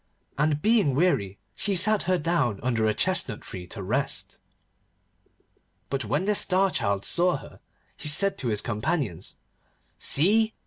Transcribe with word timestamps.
And 0.35 0.63
being 0.63 0.95
weary 0.95 1.37
she 1.53 1.75
sat 1.75 2.01
her 2.09 2.17
down 2.17 2.59
under 2.63 2.87
a 2.87 2.93
chestnut 2.95 3.41
tree 3.41 3.67
to 3.67 3.83
rest. 3.83 4.39
But 5.91 6.05
when 6.05 6.25
the 6.25 6.33
Star 6.33 6.71
Child 6.71 7.05
saw 7.05 7.37
her, 7.37 7.59
he 7.97 8.07
said 8.07 8.35
to 8.39 8.47
his 8.47 8.61
companions, 8.61 9.35
'See! 9.99 10.55